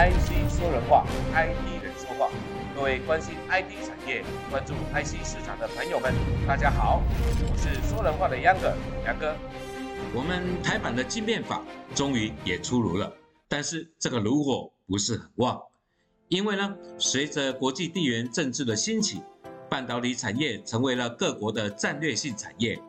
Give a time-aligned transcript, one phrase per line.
[0.00, 2.30] IC 说人话，IT 人说话。
[2.74, 6.14] 各位关心 IT 产业、关注 IC 市场的朋友们，
[6.48, 7.02] 大家好，
[7.42, 8.74] 我是说人话的杨哥，
[9.04, 9.36] 杨哥。
[10.14, 11.62] 我们台版的晶片法
[11.94, 13.12] 终于也出炉了，
[13.46, 15.60] 但是这个炉火不是很旺，
[16.28, 19.20] 因为呢，随着国际地缘政治的兴起，
[19.68, 22.80] 半导体产业成为了各国的战略性产业，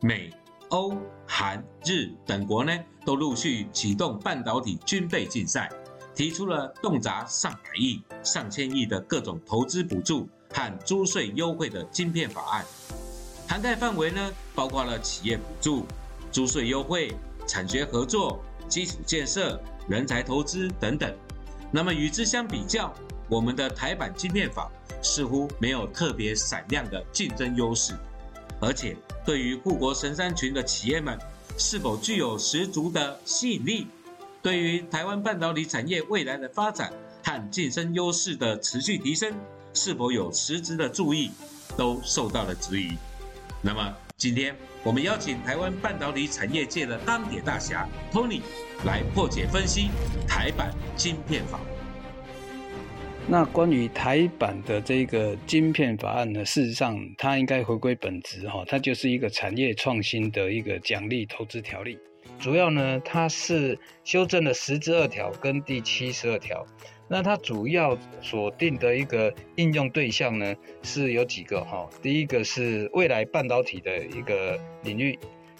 [0.00, 0.32] 美、
[0.70, 0.96] 欧、
[1.28, 5.70] 韩、日等国呢，都陆续启动半导体军备竞赛。
[6.16, 12.64] 提出了动辄上百亿、上千亿的各种投资补助和租税优惠的晶片法案，
[13.46, 15.84] 涵盖范围呢，包括了企业补助、
[16.32, 17.14] 租税优惠、
[17.46, 21.14] 产学合作、基础建设、人才投资等等。
[21.70, 22.94] 那么与之相比较，
[23.28, 24.70] 我们的台版晶片法
[25.02, 27.92] 似乎没有特别闪亮的竞争优势，
[28.58, 31.18] 而且对于护国神山群的企业们，
[31.58, 33.86] 是否具有十足的吸引力？
[34.46, 36.92] 对于台湾半导体产业未来的发展
[37.24, 39.34] 和竞争优势的持续提升，
[39.74, 41.32] 是否有实质的注意，
[41.76, 42.92] 都受到了质疑。
[43.60, 48.40] 那么，今天我们邀请台湾半导体产业界的当点大侠 Tony
[48.84, 49.88] 来破解分析
[50.28, 51.58] 台版晶片法。
[53.26, 61.98] 那关于台版的这个晶片法案呢，事实上它应该回归本质哈，它就是一个产业创新的一个奖励投资条例。
[62.38, 66.64] 主要呢，它是修正了十之二条跟第七十二条。
[67.08, 71.88] 那它主要锁定的一个应用对象呢，是有几个哈。
[72.02, 75.18] 第一个是未来半导体的一个领域，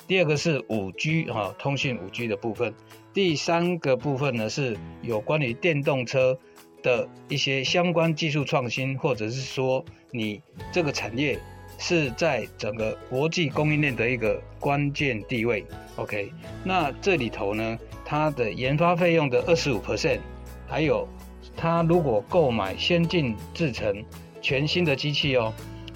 [0.08, 2.74] 第二个是五 G 哈，通讯五 G 的部分，
[3.14, 6.36] 第三个部分呢是有关于电动车
[6.82, 11.38] 的一些相关技术创新，或者是说你这个产业。
[11.78, 15.64] 是在整个国际供应链的一个关键地位。
[15.96, 16.30] OK，
[16.64, 20.20] 那这里头呢，它的研发费用的二十五 percent，
[20.66, 21.08] 还有
[21.56, 24.04] 它如果购买先进制程
[24.40, 25.52] 全新的机器哦，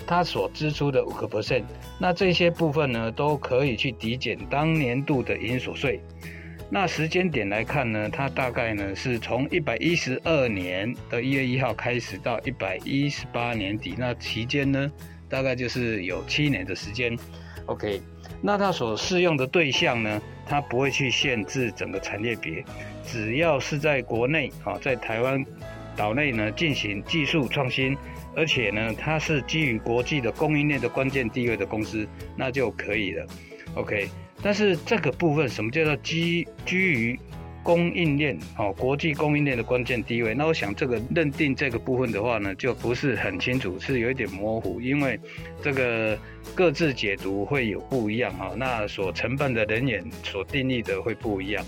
[0.06, 1.64] 它所支出的五个 percent，
[1.98, 6.00] 那这些部分呢都可以去抵减当年度的营所税。
[6.72, 14.90] 那时间点来看呢，它大概呢是从一百一十二年的一月一号开始到一百一十八年底，那期间呢？
[15.30, 17.16] 大概就是有七年的时间
[17.66, 18.02] ，OK，
[18.42, 22.64] 那它所适用的对象呢，它不会去限制整个产业别，
[23.06, 25.42] 只要是在国内啊，在台湾
[25.96, 27.96] 岛内呢进行技术创新，
[28.36, 33.26] 而且呢它是基于国际的供应链的关键地位的公司，那就可以了
[33.74, 34.08] ，OK。
[34.42, 37.18] 但是这个部分什么叫做基基于？
[37.62, 40.34] 供应链哦，国际供应链的关键地位。
[40.34, 45.20] 那我想这个认定这个部分的话呢，就不是很清楚，是有一点模糊，因为
[45.62, 46.18] 这个
[46.54, 48.52] 各自解读会有不一样哈。
[48.56, 51.64] 那所承办的人员所定义的会不一样，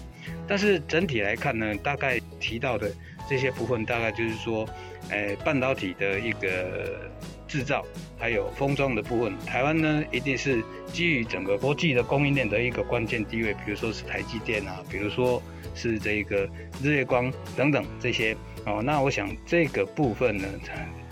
[0.49, 2.91] 但是整体来看呢，大概提到的
[3.29, 4.67] 这些部分，大概就是说，
[5.11, 7.11] 诶，半导体的一个
[7.47, 7.85] 制造，
[8.19, 15.43] 还有封装的部分，台湾呢一定是基于整个国际的供应链的一个关键地位，比如说是台积电啊，比如说。
[15.75, 16.49] 是这个
[16.83, 20.47] 日月光等等这些哦，那我想这个部分呢，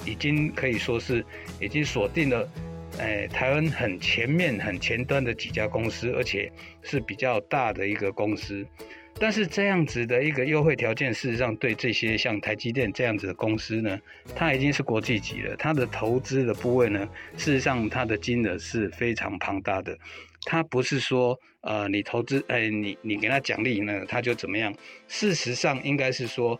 [0.06, 1.24] 已经可以说是
[1.60, 2.48] 已经锁定了，
[2.98, 6.50] 哎，台湾很前面、很前端的几家公司，而且
[6.82, 8.66] 是比较大的一个公司。
[9.20, 14.00] 但是这样子的一个优惠条件，事实上对这些像台积电这样子的公司呢，
[14.34, 19.96] 它已经是国际级了，它的投资的部位呢，事实上它的金额是非常庞大的。
[20.46, 24.74] 它不是说，呃，你投资，哎，你你给他奖励呢，他就怎么样？
[25.06, 26.58] 事实上，应该是说，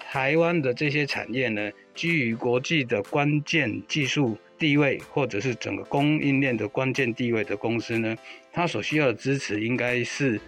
[0.00, 8.16] 台湾的这些产业呢，基于国际的关键技术地位，或者是整个供应链的关键地位的公司呢，
[8.52, 10.40] 它所需要的支持，应该是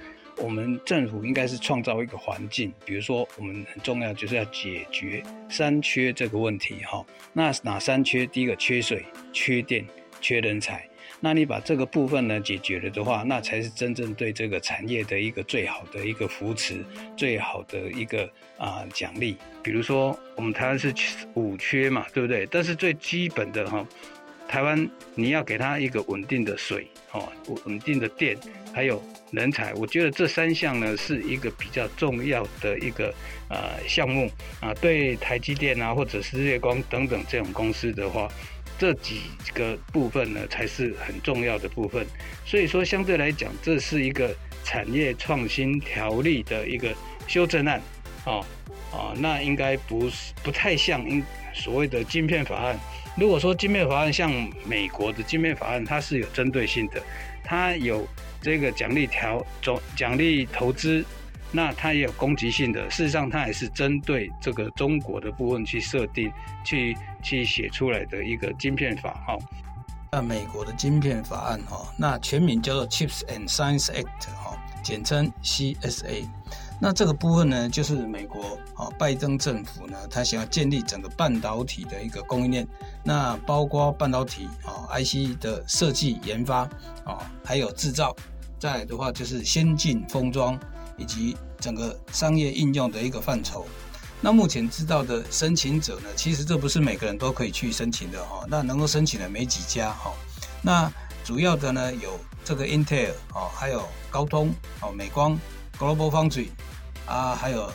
[0.42, 7.04] 我们政府应该是创造一个环境，比如说，我们很重要就是要解决三缺这个问题，哈。
[7.32, 8.26] 那哪三缺？
[8.26, 9.86] 第一个缺水、缺电、
[10.20, 10.84] 缺人才。
[11.20, 16.84] 那你把这个部分呢解决了的话，那才是真正对这个产业的一个最好的一个扶持，
[17.16, 18.28] 最好的一个
[18.58, 19.36] 啊奖励。
[19.62, 20.92] 比如说，我们台湾是
[21.34, 22.44] 五缺嘛，对不对？
[22.50, 23.86] 但是最基本的哈，
[24.52, 27.26] 台湾你要给他一个稳定的水，哦，
[27.64, 28.36] 稳定的电，
[28.70, 29.72] 还有人才。
[29.72, 33.14] 我觉得这三项呢是一个比较重要的一个
[33.48, 38.28] 呃项目啊，对台积电啊或者是日月光等等这种公司的话。
[38.78, 39.20] 这几
[39.54, 42.04] 个部分呢，才是很重要的部分。
[42.44, 44.34] 所以说，相对来讲，这是一个
[44.64, 46.92] 产业创新条例的一个
[47.28, 47.80] 修正案，
[48.26, 48.44] 哦，
[48.90, 51.22] 啊，那应该不是不太像应
[51.54, 52.78] 所谓的晶片法案。
[53.14, 54.30] 如果说晶片法案像
[54.64, 57.02] 美国的晶片法案，它是有针对性的，
[57.44, 58.06] 它有
[58.40, 61.04] 这个奖励条总奖励投资，
[61.50, 66.32] 那它也有攻击性的，事实上它也是针对这个中国的部分去设定、
[66.64, 69.36] 去去写出来的一个晶片法哈。
[70.10, 76.26] 那美国的晶片法案哈，那全名叫做 Chips and Science Act 哈，简称 CSA。
[76.84, 82.66] 那这个部分呢，就是美国啊，拜登政府呢，他想要建立整个半导体的一个供应链，
[83.04, 86.62] 那包括半导体啊 IC 的设计研发
[87.04, 88.12] 啊，还有制造，
[88.58, 90.58] 再的话就是先进封装
[90.96, 93.64] 以及整个商业应用的一个范畴。
[94.20, 100.12] 那目前知道的申请者呢，其实这不是每个人都可以去申请的哈，那能够申请的没几家哈。
[100.60, 100.92] 那
[101.22, 105.38] 主要的呢有这个 Intel 哦，还有高通哦，美光
[105.78, 106.48] Global Foundry。
[107.06, 107.70] 啊，还有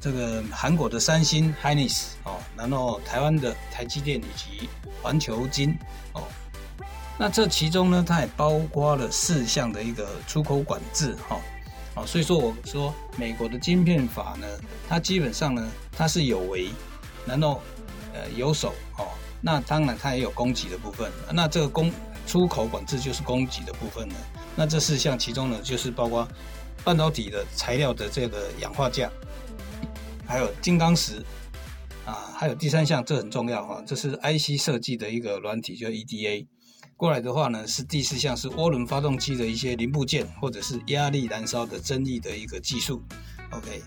[0.00, 4.68] 这个韩国的三星、Hynix 哦，然后台湾的台积电以及
[5.02, 5.76] 环球金
[6.14, 6.22] 哦，
[7.18, 11.38] 那这其中呢，它也包括了四项的一个出口管制哈，
[11.96, 14.46] 哦，所以说我说美国的晶片法呢，
[14.88, 16.70] 它基本上呢，它是有为，
[17.26, 17.60] 然后
[18.14, 19.06] 呃有守哦，
[19.42, 21.92] 那当然它也有供给的部分，那这个供
[22.26, 24.14] 出口管制就是供给的部分呢，
[24.56, 26.26] 那这四项其中呢，就是包括。
[26.84, 29.10] 半导体的材料的这个氧化价，
[30.26, 31.24] 还有金刚石
[32.04, 36.46] 啊，还有第三项，这很重要哈，这是 IC 设计的一个软体，叫 EDA。
[36.96, 43.02] 过来的话呢，是第四项是涡轮发动机的一些零部件，或者是压力燃烧的增益的一个技术。
[43.52, 43.82] OK，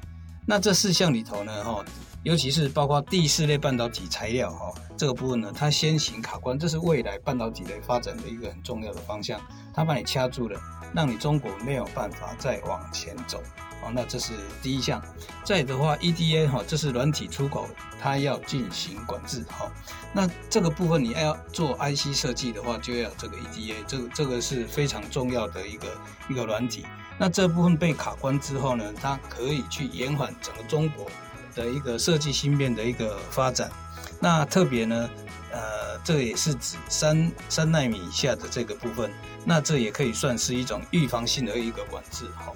[0.48, 1.86] 那这四项里头呢，哈，
[2.24, 9.40] 尤其是包括第四类半导体材料哈，这个部分呢，它先行卡关，这是未来半导体的发展的一个很重要的方向，
[9.74, 10.60] 它把你掐住了。
[10.96, 13.42] 让你中国没有办法再往前走，
[13.84, 14.32] 哦，那这是
[14.62, 15.04] 第一项。
[15.44, 17.68] 再的话，EDA 哈，这是软体出口，
[18.00, 19.72] 它要进行管制，哈。
[20.14, 25.88] 那这个部分你要做 IC 设计的话，就要这个 EDA，这个这个是非常重要的一个
[26.30, 26.86] 一个软体。
[27.18, 31.08] 那这部分被卡关之后呢，它可以去延缓整个中国
[31.56, 33.72] 的一个设计芯片的一个发展。
[34.20, 35.10] 那特别呢。
[35.56, 39.12] 呃，这也是指三三纳米以下的这个部分，
[39.46, 42.52] 那这也可以算是一种预防性的一个管制哈。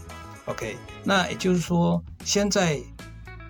[0.46, 2.82] OK，那也就是说，先在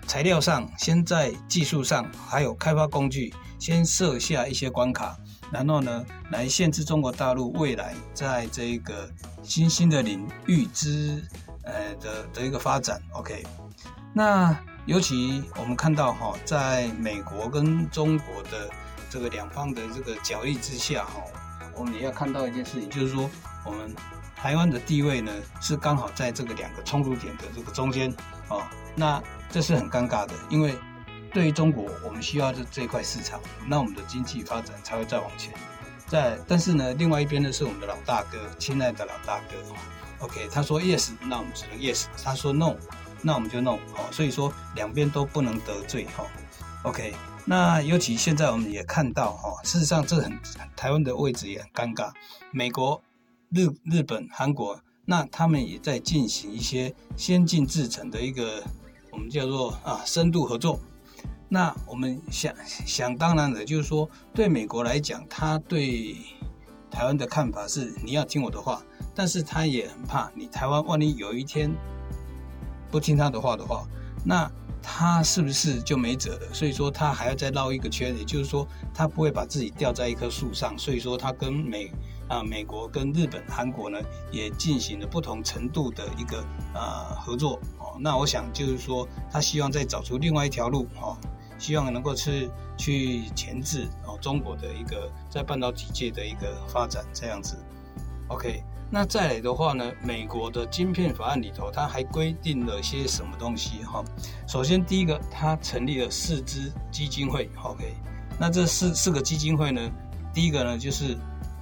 [0.06, 5.16] 材料上，先在技术上，还有开发工具，先设下一些关卡，
[5.50, 9.08] 然后呢，来限制中国大陆未来在这个
[9.42, 11.24] 新兴的领域之
[11.62, 13.00] 呃的的一个发展。
[13.12, 13.46] OK，
[14.12, 14.54] 那
[14.88, 18.68] 尤其我们看到哈，在美国跟中国的。
[19.10, 21.22] 这个两方的这个角力之下，哈，
[21.74, 23.30] 我们也要看到一件事情，就是说，
[23.64, 23.94] 我们
[24.36, 25.32] 台湾的地位呢，
[25.62, 28.14] 是刚好在这个两个冲突点的这个中间，
[28.48, 30.76] 啊，那这是很尴尬的，因为
[31.32, 35.54] 对于中国，我们需要这这块市场，那我们的经济发展才会再往前。
[36.06, 39.56] 在，但是呢，另外一边呢是我们的老大哥，亲爱的老大哥
[40.18, 42.74] ，OK，他说 yes，那我们只能 yes；他说 no，
[43.22, 46.24] 那我们就 no，哦，所以说两边都不能得罪，哈
[46.84, 47.14] ，OK。
[47.44, 50.38] 那尤其现在我们也看到哈，事实上这很
[50.76, 52.12] 台湾的位置也很尴尬。
[52.50, 53.02] 美国、
[53.50, 58.62] 日日本、韩国，那他们也在进行一些先进制程的一个
[59.10, 60.78] 我们叫做啊深度合作。
[61.48, 66.14] 那我们想想当然的，就是说对美国来讲，他对
[66.90, 68.82] 台湾的看法是你要听我的话，
[69.14, 71.74] 但是他也很怕你台湾万一有一天
[72.90, 73.86] 不听他的话的话，
[74.24, 74.50] 那。
[74.80, 76.54] 他是不是就没辙了？
[76.54, 80.78] 所以说他还要再绕一个圈，也就是说他不会把自己吊在一棵树上。
[80.78, 81.92] 所以说他跟美
[82.28, 83.98] 啊美国跟日本、韩国呢
[84.30, 86.42] 也进行了不同程度的一个
[86.72, 87.98] 呃合作哦。
[87.98, 91.18] 那我想就是说他希望再找出另外一条路哦，
[91.58, 97.58] 希望能够去去钳制哦中国的一个在半导体界的一个发展这样子。
[98.28, 98.62] OK。
[98.90, 104.02] 那再来的话呢，美国的晶片法案里头，它还规定了些什么东西哈？
[104.46, 107.94] 首先第一个，它成立了四支基金会，OK？
[108.40, 109.90] 那这四四个基金会呢，
[110.32, 111.18] 第一个呢就是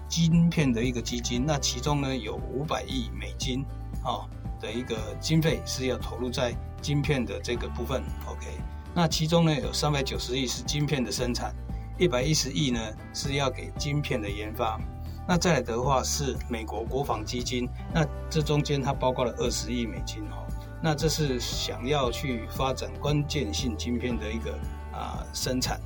[0.08, 3.64] 晶片的一个基金，那其中呢有五百亿美金
[4.04, 4.22] 啊
[4.60, 8.46] 的一个经费是要投入在晶片的这个部分，OK？
[8.94, 11.52] 那其中呢有三百九十亿是晶片的生产，
[11.98, 12.80] 一百一十亿呢
[13.12, 14.80] 是要给晶片的研发。
[15.28, 20.36] 那再来的话是美国国防基金，那这中间它包括了二十亿美金哈，
[20.80, 24.52] 那这是想要去发展关键性晶片的一个
[24.92, 25.80] 啊生产。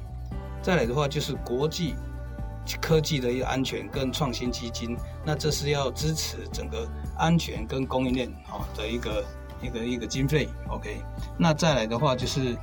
[0.61, 1.95] 再来的话就是国际
[2.83, 4.95] 科技的一个安全跟创新基金，
[5.25, 9.25] 那这是要支持整个安全跟供应链哦的一个
[9.63, 10.51] 一个一个经费。
[10.69, 11.03] OK，
[11.39, 12.55] 那再来的话就是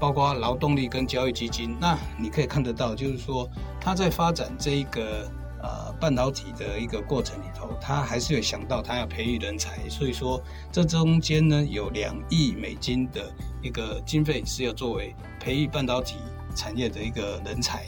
[0.00, 3.48] 包括劳动力跟教育基金，那你可以看得到，就是说
[3.80, 5.30] 它在发展这一个。
[5.62, 16.16] 呃半导体的一个过程里头，他还是有想到他要培育人才，所以说这中间呢有两亿美金的一个经费是要作为培育半导体
[16.54, 17.84] 产业的一个人才。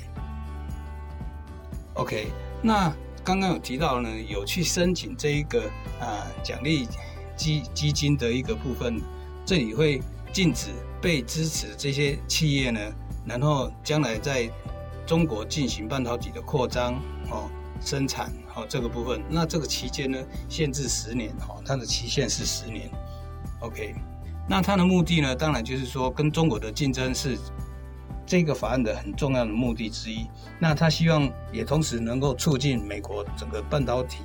[1.95, 2.29] OK，
[2.63, 2.91] 那
[3.23, 5.63] 刚刚有提到呢，有去申请这一个
[6.01, 6.89] 啊奖励
[7.37, 9.01] 基基金的一个部分，
[9.45, 10.01] 这里会
[10.33, 12.81] 禁止被支持这些企业呢，
[13.27, 14.51] 然后将来在
[15.07, 16.95] 中国进行半导体的扩张
[17.31, 17.51] 哦
[17.85, 22.91] 生产哦这个部分，那这个期间呢限制十年哦，它的期限是十年。
[23.61, 23.95] OK，
[24.49, 27.39] 那它的目的呢，当然就是说跟中国的竞争是。
[28.25, 30.27] 这个法案的很重要的目的之一，
[30.59, 34.19] 那他希望也同时能够促进美国整个半导体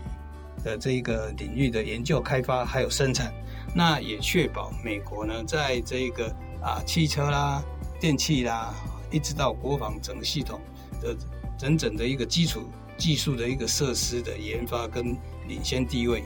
[0.63, 3.33] 的这一个领域的研究开发还有生产，
[3.75, 7.61] 那也确保美国呢在这个啊汽车啦、
[7.99, 8.73] 电器啦，
[9.11, 10.61] 一直到国防整个系统
[11.01, 11.17] 的
[11.57, 15.15] 整整的一个基础技术的一个设施的研发跟
[15.47, 16.23] 领先地位。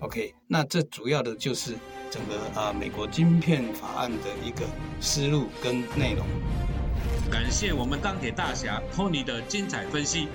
[0.00, 1.74] OK，那这主要的就是
[2.10, 4.66] 整个啊美国晶片法案的一个
[5.00, 6.26] 思路跟内容。
[7.30, 10.28] 感谢我们钢铁大侠托尼的精彩分析。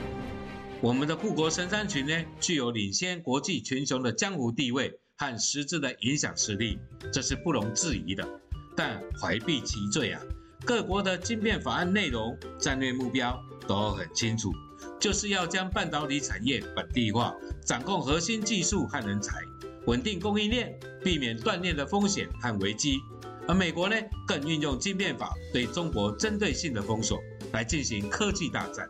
[0.79, 6.79] 我们的护国神山群呢，具有领先国际群雄的江湖地位和实质的影响实力，
[7.11, 8.27] 这是不容置疑的。
[8.75, 10.21] 但怀璧其罪啊，
[10.65, 13.37] 各国的晶片法案内容、战略目标
[13.67, 14.51] 都很清楚，
[14.99, 17.35] 就是要将半导体产业本地化，
[17.65, 19.41] 掌控核心技术和人才，
[19.85, 22.99] 稳定供应链，避免断裂的风险和危机。
[23.47, 23.95] 而美国呢，
[24.27, 27.19] 更运用晶片法对中国针对性的封锁，
[27.53, 28.87] 来进行科技大战。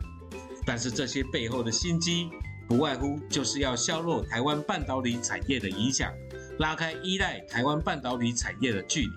[0.66, 2.30] 但是这些背后的心机，
[2.68, 6.12] 不外乎就是要削弱台湾半导体产业的影响，
[6.60, 9.12] 拉开依赖台湾半导体产业的距离。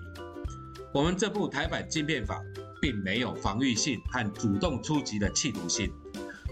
[0.93, 2.41] 我们这部台版晶片法，
[2.81, 5.91] 并没有防御性和主动出击的企图性，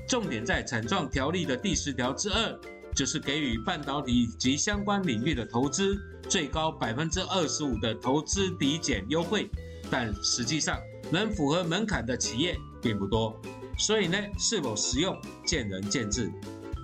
[0.09, 2.59] 重点在产创条例的第十条之二。
[2.95, 5.95] 就是给予半导体及相关领域的投资
[6.27, 9.49] 最高百分之二十五的投资抵减优惠，
[9.91, 10.77] 但实际上
[11.11, 13.39] 能符合门槛的企业并不多，
[13.77, 16.29] 所以呢，是否实用见仁见智。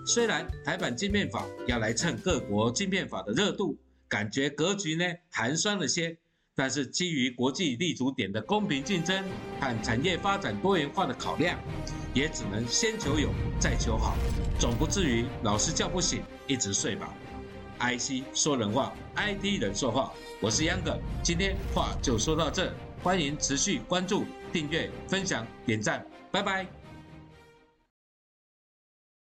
[0.05, 3.75] 虽然台版晶片法要来蹭各国晶片法的热度，
[4.07, 6.15] 感觉格局呢寒酸了些，
[6.55, 9.23] 但是基于国际立足点的公平竞争
[9.59, 11.59] 和产业发展多元化的考量。
[12.13, 14.15] 也只能先求有，再求好，
[14.57, 17.13] 总不至于老是叫不醒，一直睡吧。
[17.77, 26.74] IC 说人话，IT 人说话，我是央哥，今天话就说到这，欢迎持续关注、订阅、分享、点赞，拜拜。